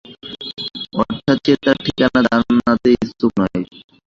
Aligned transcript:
অর্থাৎ 1.01 1.37
সে 1.45 1.53
তার 1.63 1.77
ঠিকানা 1.85 2.19
জানাতে 2.27 2.89
ইচ্ছুক 2.95 3.31
নয়। 3.39 3.61